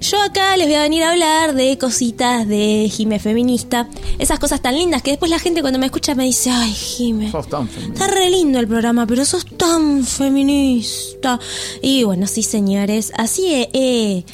yo 0.00 0.20
acá 0.22 0.56
les 0.56 0.66
voy 0.66 0.74
a 0.76 0.82
venir 0.82 1.02
a 1.02 1.10
hablar 1.10 1.54
de 1.54 1.76
cositas 1.78 2.46
de 2.46 2.90
Jime 2.94 3.18
feminista. 3.18 3.88
Esas 4.18 4.38
cosas 4.38 4.60
tan 4.62 4.74
lindas 4.76 5.02
que 5.02 5.10
después 5.10 5.30
la 5.30 5.38
gente 5.38 5.60
cuando 5.60 5.78
me 5.78 5.86
escucha 5.86 6.14
me 6.14 6.24
dice, 6.24 6.50
ay 6.50 6.72
Jime, 6.72 7.30
Sos 7.30 7.48
tan 7.48 7.68
feminista. 7.68 8.04
está 8.04 8.14
re 8.16 8.30
lindo 8.30 8.58
el 8.58 8.68
programa, 8.68 9.06
pero 9.06 9.24
sos 9.24 9.44
tan 9.56 10.04
feminista. 10.04 11.38
Y 11.82 12.04
bueno, 12.04 12.26
sí 12.26 12.42
señores, 12.42 13.12
así 13.16 13.46
he- 13.52 13.70
he- 13.72 14.24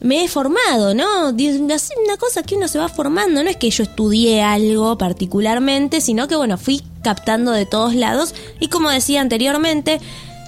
me 0.00 0.24
he 0.24 0.28
formado, 0.28 0.94
¿no? 0.94 1.28
Una 1.28 2.16
cosa 2.18 2.42
que 2.42 2.56
uno 2.56 2.66
se 2.66 2.78
va 2.78 2.88
formando, 2.88 3.42
no 3.44 3.48
es 3.48 3.56
que 3.56 3.70
yo 3.70 3.84
estudié 3.84 4.42
algo 4.42 4.98
particularmente, 4.98 6.00
sino 6.00 6.26
que 6.26 6.34
bueno, 6.34 6.58
fui 6.58 6.82
captando 7.04 7.52
de 7.52 7.66
todos 7.66 7.94
lados 7.94 8.34
y 8.58 8.66
como 8.68 8.90
decía 8.90 9.20
anteriormente, 9.20 10.00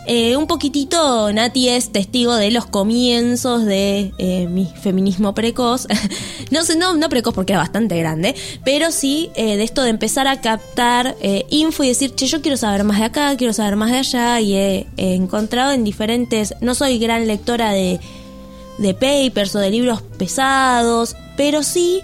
eh, 0.06 0.36
un 0.36 0.46
poquitito 0.46 1.32
Nati 1.32 1.68
es 1.68 1.90
testigo 1.90 2.34
de 2.34 2.50
los 2.50 2.66
comienzos 2.66 3.64
de 3.64 4.12
eh, 4.18 4.46
mi 4.48 4.66
feminismo 4.66 5.34
precoz. 5.34 5.86
no 6.50 6.62
sé, 6.64 6.76
no, 6.76 6.94
no 6.94 7.08
precoz 7.08 7.34
porque 7.34 7.52
era 7.52 7.62
bastante 7.62 7.98
grande, 7.98 8.34
pero 8.64 8.90
sí 8.90 9.30
eh, 9.34 9.56
de 9.56 9.62
esto 9.62 9.82
de 9.82 9.90
empezar 9.90 10.26
a 10.26 10.40
captar 10.40 11.16
eh, 11.20 11.46
info 11.50 11.84
y 11.84 11.88
decir, 11.88 12.14
che, 12.14 12.26
yo 12.26 12.42
quiero 12.42 12.56
saber 12.56 12.84
más 12.84 12.98
de 12.98 13.04
acá, 13.04 13.36
quiero 13.36 13.52
saber 13.52 13.76
más 13.76 13.90
de 13.90 13.98
allá, 13.98 14.40
y 14.40 14.54
he, 14.54 14.86
he 14.96 15.14
encontrado 15.14 15.72
en 15.72 15.84
diferentes. 15.84 16.54
No 16.60 16.74
soy 16.74 16.98
gran 16.98 17.26
lectora 17.26 17.72
de, 17.72 18.00
de 18.78 18.94
papers 18.94 19.54
o 19.56 19.58
de 19.58 19.70
libros 19.70 20.02
pesados, 20.02 21.16
pero 21.36 21.62
sí 21.62 22.02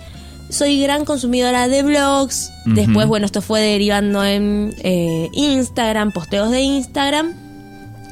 soy 0.48 0.80
gran 0.82 1.05
consumidora 1.05 1.69
de 1.69 1.82
blogs. 1.82 2.50
Después, 2.66 3.06
bueno, 3.06 3.27
esto 3.27 3.42
fue 3.42 3.60
derivando 3.60 4.24
en 4.24 4.74
eh, 4.82 5.28
Instagram, 5.32 6.12
posteos 6.12 6.50
de 6.50 6.60
Instagram 6.60 7.49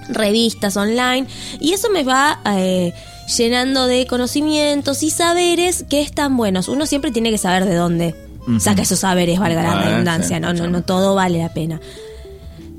revistas 0.09 0.77
online 0.77 1.27
y 1.61 1.73
eso 1.73 1.91
me 1.91 2.05
va 2.05 2.41
eh, 2.57 2.93
llenando 3.37 3.87
de 3.87 4.07
conocimientos 4.07 5.03
y 5.03 5.11
saberes 5.11 5.85
que 5.89 6.01
están 6.01 6.37
buenos. 6.37 6.69
Uno 6.69 6.87
siempre 6.87 7.11
tiene 7.11 7.31
que 7.31 7.39
saber 7.39 7.65
de 7.65 7.75
dónde 7.75 8.15
saca 8.59 8.83
esos 8.83 9.01
saberes, 9.01 9.39
valga 9.39 9.63
la 9.63 9.73
Ah, 9.73 9.85
redundancia, 9.85 10.37
sí, 10.37 10.41
no, 10.41 10.55
no, 10.55 10.69
no 10.69 10.83
todo 10.83 11.15
vale 11.15 11.39
la 11.39 11.53
pena. 11.53 11.81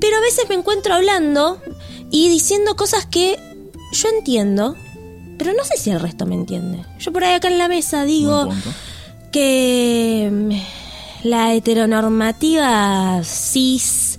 Pero 0.00 0.16
a 0.16 0.20
veces 0.20 0.46
me 0.48 0.54
encuentro 0.56 0.94
hablando 0.94 1.60
y 2.10 2.28
diciendo 2.28 2.74
cosas 2.74 3.06
que 3.06 3.38
yo 3.92 4.08
entiendo, 4.08 4.74
pero 5.38 5.52
no 5.52 5.62
sé 5.64 5.76
si 5.76 5.90
el 5.90 6.00
resto 6.00 6.26
me 6.26 6.34
entiende. 6.34 6.84
Yo 6.98 7.12
por 7.12 7.22
ahí 7.22 7.34
acá 7.34 7.48
en 7.48 7.58
la 7.58 7.68
mesa 7.68 8.04
digo 8.04 8.48
que 9.30 10.28
mm, 10.32 11.28
la 11.28 11.54
heteronormativa 11.54 13.20
cis 13.24 14.09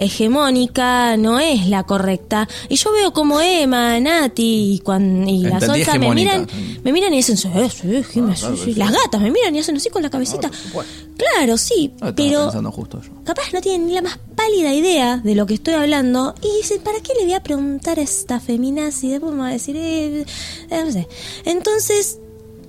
hegemónica 0.00 1.16
no 1.16 1.38
es 1.38 1.66
la 1.68 1.84
correcta 1.84 2.48
y 2.68 2.76
yo 2.76 2.92
veo 2.92 3.12
como 3.12 3.40
Emma, 3.40 3.98
Nati 4.00 4.74
y, 4.74 4.78
cuan- 4.80 5.28
y 5.28 5.42
la 5.42 5.60
Solza 5.60 5.98
me 5.98 6.14
miran 6.14 6.46
me 6.84 6.92
miran 6.92 7.12
y 7.12 7.16
dicen 7.18 7.36
sí, 7.36 7.48
sí, 7.70 8.02
sí, 8.04 8.20
claro, 8.20 8.56
sí". 8.56 8.74
las 8.74 8.90
gatas 8.92 9.20
me 9.20 9.30
miran 9.30 9.54
y 9.54 9.58
hacen 9.60 9.76
así 9.76 9.90
con 9.90 10.02
la 10.02 10.10
cabecita 10.10 10.50
supuesto. 10.52 10.92
claro 11.16 11.56
sí 11.56 11.92
Ah, 12.00 12.12
pero 12.16 12.44
pensando 12.44 12.70
justo 12.72 13.00
yo. 13.02 13.10
capaz 13.24 13.52
no 13.52 13.60
tienen 13.60 13.86
ni 13.86 13.94
la 13.94 14.02
más 14.02 14.18
pálida 14.36 14.72
idea 14.72 15.18
de 15.18 15.34
lo 15.34 15.46
que 15.46 15.54
estoy 15.54 15.74
hablando 15.74 16.34
y 16.42 16.56
dicen, 16.62 16.80
¿para 16.82 17.00
qué 17.00 17.12
le 17.18 17.24
voy 17.24 17.34
a 17.34 17.42
preguntar 17.42 17.98
a 17.98 18.02
esta 18.02 18.40
feminazi? 18.40 19.08
Y 19.08 19.10
después 19.10 19.32
me 19.34 19.40
va 19.40 19.48
a 19.48 19.52
decir, 19.52 19.76
eh, 19.76 20.24
eh, 20.70 20.82
no 20.84 20.90
sé. 20.90 21.06
Entonces 21.44 22.18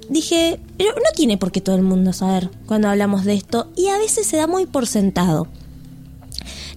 dije, 0.09 0.59
pero 0.77 0.91
no 0.95 1.11
tiene 1.15 1.37
por 1.37 1.51
qué 1.51 1.61
todo 1.61 1.75
el 1.75 1.81
mundo 1.83 2.11
saber 2.13 2.49
cuando 2.65 2.89
hablamos 2.89 3.23
de 3.23 3.35
esto 3.35 3.67
y 3.75 3.87
a 3.87 3.97
veces 3.97 4.27
se 4.27 4.35
da 4.37 4.47
muy 4.47 4.65
por 4.65 4.85
sentado. 4.87 5.47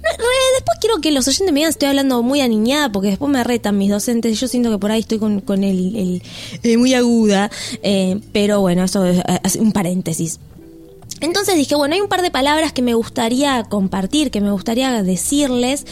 Re- 0.04 0.54
después 0.56 0.78
quiero 0.80 1.00
que 1.00 1.10
los 1.10 1.26
oyentes 1.26 1.52
me 1.52 1.60
digan 1.60 1.70
estoy 1.70 1.88
hablando 1.88 2.22
muy 2.22 2.40
aniñada 2.40 2.90
porque 2.92 3.08
después 3.08 3.30
me 3.30 3.42
retan 3.42 3.78
mis 3.78 3.90
docentes 3.90 4.38
yo 4.38 4.48
siento 4.48 4.70
que 4.70 4.78
por 4.78 4.90
ahí 4.90 5.00
estoy 5.00 5.18
con, 5.18 5.40
con 5.40 5.64
el, 5.64 6.20
eh, 6.62 6.76
muy 6.76 6.94
aguda. 6.94 7.50
eh, 7.82 8.20
pero 8.32 8.60
bueno, 8.60 8.84
eso 8.84 9.04
es 9.06 9.18
eh, 9.18 9.58
un 9.60 9.72
paréntesis. 9.72 10.38
Entonces 11.20 11.56
dije, 11.56 11.74
bueno, 11.74 11.94
hay 11.94 12.00
un 12.00 12.08
par 12.08 12.22
de 12.22 12.30
palabras 12.30 12.72
que 12.72 12.82
me 12.82 12.94
gustaría 12.94 13.62
compartir, 13.64 14.30
que 14.30 14.40
me 14.40 14.50
gustaría 14.50 15.02
decirles. 15.02 15.86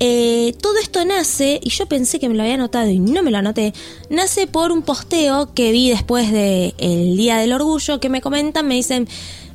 Eh, 0.00 0.54
todo 0.60 0.76
esto 0.80 1.04
nace, 1.04 1.58
y 1.60 1.70
yo 1.70 1.86
pensé 1.86 2.20
que 2.20 2.28
me 2.28 2.36
lo 2.36 2.42
había 2.42 2.54
anotado 2.54 2.88
y 2.88 3.00
no 3.00 3.24
me 3.24 3.32
lo 3.32 3.38
anoté, 3.38 3.72
nace 4.10 4.46
por 4.46 4.70
un 4.70 4.82
posteo 4.82 5.52
que 5.54 5.72
vi 5.72 5.90
después 5.90 6.30
del 6.30 7.16
Día 7.16 7.38
del 7.38 7.52
Orgullo, 7.52 7.98
que 7.98 8.08
me 8.08 8.20
comentan, 8.20 8.68
me 8.68 8.76
dicen, 8.76 9.08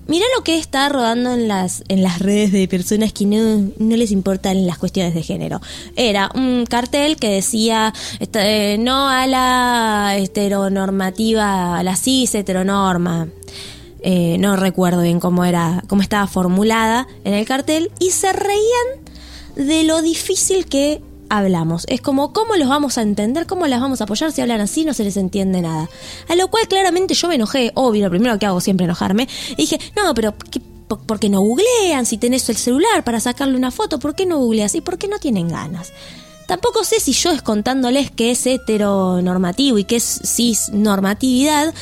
mira 0.08 0.26
lo 0.36 0.44
que 0.44 0.58
está 0.58 0.90
rodando 0.90 1.34
en 1.34 1.48
las, 1.48 1.84
en 1.88 2.04
las 2.04 2.20
redes 2.20 2.52
de 2.52 2.68
personas 2.68 3.14
que 3.14 3.26
no, 3.26 3.72
no 3.78 3.96
les 3.96 4.12
importan 4.12 4.66
las 4.66 4.78
cuestiones 4.78 5.14
de 5.14 5.24
género. 5.24 5.62
Era 5.96 6.30
un 6.36 6.66
cartel 6.68 7.18
que 7.18 7.30
decía, 7.30 7.94
este, 8.20 8.78
no 8.78 9.10
a 9.10 9.28
la 9.28 10.16
heteronormativa, 10.18 11.78
a 11.80 11.84
la 11.84 11.96
cis 11.96 12.36
heteronorma 12.36 13.28
eh, 14.06 14.36
no 14.38 14.58
recuerdo 14.58 15.02
bien 15.02 15.22
cómo 15.22 15.46
era, 15.46 15.82
cómo 15.88 16.02
estaba 16.02 16.28
formulada 16.28 17.08
en 17.24 17.34
el 17.34 17.46
cartel, 17.46 17.90
y 18.00 18.12
se 18.12 18.34
reían 18.34 19.06
de 19.56 19.86
lo 19.86 20.02
difícil 20.02 20.66
que 20.66 21.02
hablamos. 21.38 21.86
Es 21.88 22.02
como, 22.02 22.34
¿cómo 22.34 22.56
los 22.56 22.68
vamos 22.70 22.98
a 22.98 23.02
entender? 23.02 23.48
¿Cómo 23.48 23.68
las 23.68 23.82
vamos 23.82 24.02
a 24.02 24.04
apoyar 24.06 24.32
si 24.32 24.42
hablan 24.42 24.62
así? 24.62 24.86
No 24.86 24.94
se 24.94 25.04
les 25.04 25.18
entiende 25.18 25.62
nada. 25.62 25.90
A 26.30 26.36
lo 26.36 26.48
cual 26.50 26.68
claramente 26.68 27.14
yo 27.14 27.28
me 27.28 27.36
enojé, 27.36 27.72
obvio, 27.76 28.04
lo 28.06 28.10
primero 28.10 28.38
que 28.40 28.46
hago 28.46 28.62
siempre 28.62 28.86
enojarme, 28.86 29.28
y 29.52 29.56
dije, 29.56 29.80
no, 29.96 30.14
pero 30.14 30.36
¿qué- 30.52 30.62
por 31.08 31.20
qué 31.20 31.30
no 31.30 31.42
googlean? 31.42 32.06
Si 32.06 32.18
tenés 32.18 32.48
el 32.50 32.58
celular 32.58 33.04
para 33.04 33.20
sacarle 33.20 33.56
una 33.58 33.72
foto, 33.72 33.98
¿por 34.00 34.14
qué 34.16 34.26
no 34.26 34.38
googleas? 34.38 34.76
¿Y 34.76 34.82
por 34.82 34.98
qué 34.98 35.08
no 35.08 35.18
tienen 35.18 35.48
ganas? 35.48 35.92
Tampoco 36.46 36.84
sé 36.84 37.00
si 37.00 37.14
yo 37.14 37.32
es 37.32 37.42
contándoles 37.42 38.12
que 38.12 38.30
es 38.32 38.46
heteronormativo 38.46 39.78
y 39.78 39.86
que 39.86 39.96
es 39.96 40.20
cisnormatividad, 40.26 41.74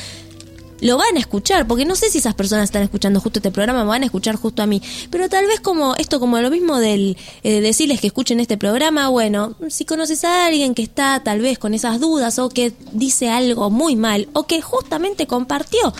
lo 0.82 0.96
van 0.96 1.16
a 1.16 1.20
escuchar, 1.20 1.66
porque 1.68 1.84
no 1.84 1.94
sé 1.94 2.10
si 2.10 2.18
esas 2.18 2.34
personas 2.34 2.64
están 2.64 2.82
escuchando 2.82 3.20
justo 3.20 3.38
este 3.38 3.52
programa, 3.52 3.84
me 3.84 3.88
van 3.88 4.02
a 4.02 4.06
escuchar 4.06 4.34
justo 4.34 4.62
a 4.62 4.66
mí. 4.66 4.82
Pero 5.10 5.28
tal 5.28 5.46
vez 5.46 5.60
como 5.60 5.94
esto, 5.94 6.18
como 6.18 6.38
lo 6.40 6.50
mismo 6.50 6.78
del 6.78 7.16
eh, 7.44 7.60
decirles 7.60 8.00
que 8.00 8.08
escuchen 8.08 8.40
este 8.40 8.58
programa, 8.58 9.08
bueno, 9.08 9.54
si 9.68 9.84
conoces 9.84 10.24
a 10.24 10.44
alguien 10.44 10.74
que 10.74 10.82
está 10.82 11.22
tal 11.22 11.40
vez 11.40 11.58
con 11.60 11.72
esas 11.72 12.00
dudas 12.00 12.40
o 12.40 12.48
que 12.48 12.72
dice 12.90 13.30
algo 13.30 13.70
muy 13.70 13.94
mal 13.94 14.28
o 14.32 14.48
que 14.48 14.60
justamente 14.60 15.28
compartió 15.28 15.94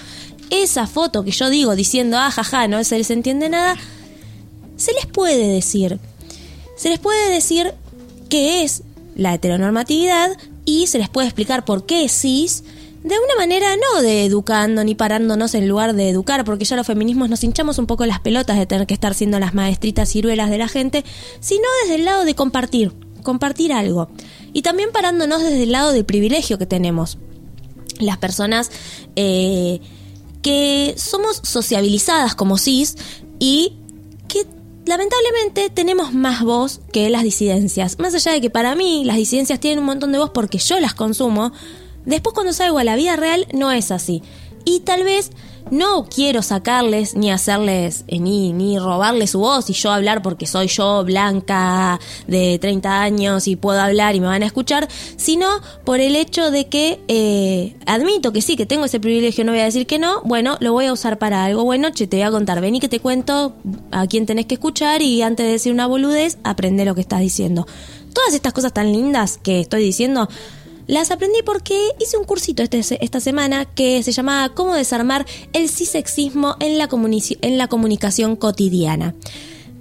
esa 0.51 0.89
foto 0.89 1.23
que 1.23 1.31
yo 1.31 1.49
digo 1.49 1.77
diciendo, 1.77 2.19
ah, 2.19 2.33
jaja, 2.33 2.67
no 2.67 2.83
se 2.83 2.99
les 2.99 3.11
entiende 3.13 3.49
nada, 3.49 3.77
se 4.77 4.93
les 4.95 5.07
puede 5.07 5.47
decir. 5.47 6.01
Se 6.77 6.89
les 6.89 6.99
puede 6.99 7.31
decir 7.31 7.73
qué 8.29 8.65
es 8.65 8.83
la 9.15 9.33
heteronormatividad 9.35 10.37
y 10.65 10.89
se 10.89 10.99
les 10.99 11.09
puede 11.09 11.29
explicar 11.29 11.65
por 11.65 11.87
qué 11.87 12.09
cis 12.09 12.65
de 13.03 13.17
una 13.19 13.35
manera 13.37 13.77
no 13.77 14.03
de 14.03 14.25
educando 14.25 14.85
ni 14.85 14.95
parándonos 14.95 15.55
en 15.55 15.69
lugar 15.69 15.95
de 15.95 16.09
educar, 16.09 16.45
porque 16.45 16.65
ya 16.65 16.77
los 16.77 16.87
feminismos 16.87 17.29
nos 17.29 17.43
hinchamos 17.43 17.79
un 17.79 17.87
poco 17.87 18.07
las 18.07 18.21
pelotas 18.21 18.59
de 18.59 18.67
tener 18.67 18.87
que 18.87 18.95
estar 18.95 19.15
siendo 19.15 19.41
las 19.41 19.55
maestritas 19.55 20.09
ciruelas 20.09 20.51
de 20.51 20.59
la 20.59 20.69
gente, 20.69 21.05
sino 21.41 21.65
desde 21.83 21.97
el 21.97 22.05
lado 22.05 22.25
de 22.25 22.35
compartir, 22.35 22.93
compartir 23.23 23.73
algo. 23.73 24.09
Y 24.53 24.63
también 24.63 24.91
parándonos 24.93 25.43
desde 25.43 25.65
el 25.65 25.73
lado 25.73 25.93
del 25.93 26.05
privilegio 26.05 26.59
que 26.59 26.67
tenemos. 26.67 27.19
Las 27.99 28.19
personas 28.19 28.71
eh, 29.17 29.81
que 30.43 30.95
somos 30.97 31.41
sociabilizadas 31.43 32.35
como 32.35 32.59
cis 32.59 32.97
y 33.39 33.77
que 34.29 34.47
lamentablemente 34.87 35.71
tenemos 35.71 36.13
más 36.13 36.43
voz 36.43 36.81
que 36.93 37.11
las 37.11 37.25
disidencias. 37.25 37.99
Más 37.99 38.15
allá 38.15 38.33
de 38.33 38.41
que 38.41 38.51
para 38.51 38.75
mí 38.75 39.05
las 39.05 39.17
disidencias 39.17 39.59
tienen 39.59 39.81
un 39.81 39.87
montón 39.87 40.13
de 40.13 40.19
voz 40.19 40.31
porque 40.31 40.59
yo 40.59 40.79
las 40.81 40.95
consumo, 40.95 41.53
después 42.05 42.35
cuando 42.35 42.53
salgo 42.53 42.79
a 42.79 42.85
la 42.85 42.97
vida 42.97 43.17
real 43.17 43.47
no 43.53 43.73
es 43.73 43.91
así. 43.91 44.23
Y 44.65 44.81
tal 44.81 45.03
vez 45.03 45.31
no 45.71 46.05
quiero 46.05 46.43
sacarles 46.43 47.15
ni 47.15 47.31
hacerles 47.31 48.05
eh, 48.09 48.19
ni, 48.19 48.53
ni 48.53 48.79
robarles 48.79 49.31
su 49.31 49.39
voz 49.39 49.71
y 49.71 49.73
yo 49.73 49.91
hablar 49.91 50.23
porque 50.23 50.47
soy 50.47 50.67
yo 50.67 51.05
blanca 51.05 51.99
de 52.27 52.59
30 52.59 53.01
años 53.01 53.49
y 53.49 53.57
puedo 53.57 53.81
hablar 53.81 54.15
y 54.15 54.21
me 54.21 54.27
van 54.27 54.43
a 54.43 54.47
escuchar, 54.47 54.89
sino 55.17 55.49
por 55.85 56.01
el 56.01 56.17
hecho 56.17 56.51
de 56.51 56.67
que 56.67 57.01
eh, 57.09 57.77
admito 57.87 58.33
que 58.33 58.43
sí, 58.43 58.57
que 58.57 58.67
tengo 58.67 58.85
ese 58.85 59.01
privilegio, 59.01 59.45
no 59.45 59.53
voy 59.53 59.61
a 59.61 59.65
decir 59.65 59.87
que 59.87 59.99
no, 59.99 60.21
bueno, 60.25 60.57
lo 60.61 60.73
voy 60.73 60.87
a 60.87 60.93
usar 60.93 61.19
para 61.19 61.45
algo 61.45 61.65
bueno, 61.65 61.91
che, 61.91 62.07
te 62.07 62.19
voy 62.19 62.25
a 62.25 62.31
contar, 62.31 62.61
vení 62.61 62.81
que 62.81 62.89
te 62.89 63.01
cuento 63.01 63.55
a 63.91 64.07
quién 64.07 64.27
tenés 64.27 64.47
que 64.47 64.55
escuchar 64.55 65.01
y 65.03 65.23
antes 65.23 65.47
de 65.47 65.53
decir 65.53 65.73
una 65.73 65.87
boludez, 65.87 66.39
aprende 66.45 66.85
lo 66.85 66.95
que 66.95 67.01
estás 67.01 67.21
diciendo. 67.21 67.67
Todas 68.13 68.35
estas 68.35 68.53
cosas 68.53 68.75
tan 68.75 68.93
lindas 68.93 69.39
que 69.43 69.61
estoy 69.61 69.83
diciendo, 69.83 70.29
las 70.93 71.11
aprendí 71.11 71.41
porque 71.43 71.75
hice 71.99 72.19
un 72.19 72.25
cursito 72.25 72.63
este, 72.63 73.03
esta 73.03 73.19
semana 73.19 73.65
que 73.65 74.03
se 74.03 74.13
llamaba 74.13 74.55
Cómo 74.55 74.75
desarmar 74.75 75.25
el 75.55 75.71
cisexismo 75.71 76.57
en 76.61 76.77
la, 76.77 76.91
en 77.41 77.57
la 77.57 77.67
comunicación 77.69 78.37
cotidiana. 78.37 79.15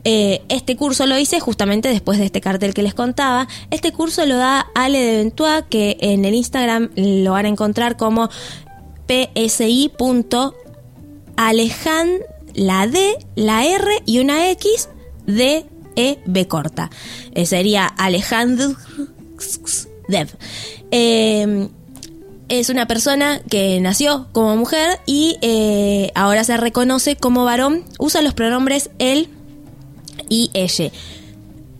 Eh, 0.05 0.41
este 0.47 0.77
curso 0.77 1.05
lo 1.07 1.19
hice 1.19 1.41
justamente 1.41 1.89
después 1.89 2.17
de 2.17 2.23
este 2.25 2.39
cartel 2.39 2.73
que 2.73 2.81
les 2.81 2.93
contaba. 2.93 3.49
Este 3.71 3.91
curso 3.91 4.25
lo 4.25 4.37
da 4.37 4.65
Ale 4.73 4.99
de 4.99 5.17
Ventua, 5.17 5.67
que 5.67 5.97
en 5.99 6.23
el 6.23 6.33
Instagram 6.33 6.91
lo 6.95 7.33
van 7.33 7.45
a 7.45 7.49
encontrar 7.49 7.97
como 7.97 8.29
psi.alejan, 9.05 10.53
la 12.53 12.87
D, 12.87 13.17
la 13.35 13.65
R 13.65 14.01
y 14.05 14.19
una 14.19 14.49
X, 14.51 14.87
D, 15.27 15.65
E, 15.97 16.19
B 16.25 16.47
corta. 16.47 16.89
Eh, 17.33 17.45
sería 17.45 17.85
Alejandro 17.85 18.77
Dev. 20.07 20.29
Eh, 20.91 21.67
es 22.51 22.69
una 22.69 22.85
persona 22.85 23.41
que 23.49 23.79
nació 23.79 24.27
como 24.33 24.57
mujer 24.57 24.99
y 25.05 25.37
eh, 25.41 26.11
ahora 26.15 26.43
se 26.43 26.57
reconoce 26.57 27.15
como 27.15 27.45
varón. 27.45 27.85
Usa 27.97 28.21
los 28.21 28.33
pronombres 28.33 28.89
él 28.99 29.29
y 30.27 30.51
ella. 30.53 30.91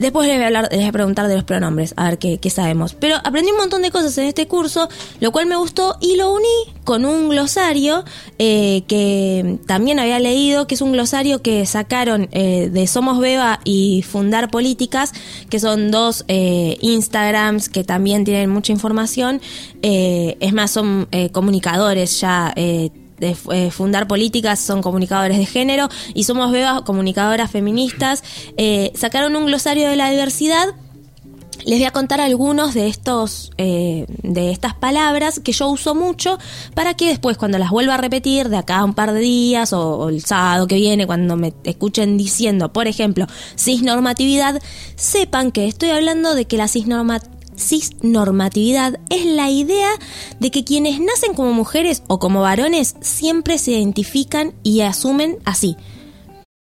Después 0.02 0.28
les 0.28 0.36
voy 0.38 0.44
a, 0.44 0.48
hablar, 0.48 0.68
les 0.72 0.80
voy 0.80 0.88
a 0.90 0.92
preguntar 0.92 1.28
de 1.28 1.36
los 1.36 1.44
pronombres, 1.44 1.94
a 1.96 2.10
ver 2.10 2.18
qué, 2.18 2.50
sabemos. 2.50 2.96
Pero 2.96 3.18
aprendí 3.24 3.52
un 3.52 3.58
montón 3.58 3.84
de 3.84 3.92
cosas 3.92 4.18
en 4.18 4.26
este 4.26 4.48
curso, 4.48 4.90
lo 5.20 5.32
cual 5.32 5.46
me 5.46 5.56
gustó 5.56 5.96
y 6.02 6.16
lo 6.16 6.34
uní 6.34 6.74
con 6.84 7.06
un 7.06 7.30
glosario 7.30 8.04
eh, 8.40 8.82
que 8.88 9.60
también 9.68 10.00
había 10.00 10.18
leído, 10.18 10.66
que 10.66 10.74
es 10.74 10.82
un 10.82 10.92
glosario 10.92 11.44
que 11.44 11.68
sacaron 11.68 12.30
eh, 12.32 12.72
de 12.74 12.88
Somos 12.88 13.20
Beba 13.20 13.60
y 13.64 14.02
Fundar 14.02 14.50
Políticas, 14.50 15.14
que 15.52 15.60
son 15.60 15.92
dos 15.92 16.26
eh, 16.28 16.80
Instagrams 16.82 17.70
que 17.70 17.84
también 17.84 18.26
tienen 18.26 18.50
mucha 18.50 18.72
información. 18.72 19.40
Es 19.84 20.54
más, 20.54 20.72
son 20.72 21.08
comunicadores 21.32 22.20
ya 22.20 22.54
de 23.22 23.38
eh, 23.52 23.72
fundar 23.72 24.08
políticas 24.08 24.60
son 24.60 24.82
comunicadores 24.82 25.38
de 25.38 25.46
género 25.46 25.88
y 26.14 26.24
somos 26.24 26.52
Bebas 26.52 26.82
comunicadoras 26.82 27.52
feministas. 27.52 28.24
Eh, 28.58 28.92
sacaron 28.96 29.36
un 29.36 29.46
glosario 29.46 29.88
de 29.88 29.96
la 29.96 30.10
diversidad. 30.10 30.68
Les 31.64 31.78
voy 31.78 31.86
a 31.86 31.92
contar 31.92 32.20
algunos 32.20 32.74
de 32.74 32.88
estos 32.88 33.52
eh, 33.60 34.08
de 34.24 34.52
estas 34.52 34.74
palabras 34.74 35.40
que 35.40 35.52
yo 35.52 35.70
uso 35.70 35.94
mucho 35.94 36.40
para 36.74 36.96
que 36.96 37.10
después 37.10 37.38
cuando 37.38 37.60
las 37.60 37.70
vuelva 37.70 37.94
a 37.94 37.98
repetir 37.98 38.50
de 38.50 38.58
acá 38.58 38.80
a 38.80 38.84
un 38.84 38.96
par 38.96 39.14
de 39.14 39.20
días 39.20 39.72
o, 39.72 39.98
o 39.98 40.10
el 40.10 40.26
sábado 40.26 40.66
que 40.66 40.76
viene 40.76 41.06
cuando 41.06 41.38
me 41.38 41.54
escuchen 41.64 42.18
diciendo, 42.18 42.74
por 42.74 42.88
ejemplo, 42.88 43.28
cisnormatividad, 43.56 44.60
sepan 44.96 45.52
que 45.52 45.68
estoy 45.68 45.92
hablando 45.92 46.34
de 46.34 46.46
que 46.46 46.58
la 46.58 46.68
cisnormatividad 46.68 47.41
cisnormatividad 47.62 49.00
es 49.10 49.26
la 49.26 49.50
idea 49.50 49.90
de 50.40 50.52
que 50.52 50.64
quienes 50.64 51.00
nacen 51.00 51.34
como 51.34 51.54
mujeres 51.54 52.04
o 52.08 52.20
como 52.20 52.42
varones 52.42 52.96
siempre 53.02 53.58
se 53.58 53.72
identifican 53.72 54.54
y 54.64 54.82
asumen 54.82 55.38
así. 55.46 55.78